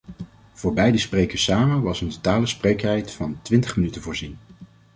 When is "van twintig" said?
3.11-3.75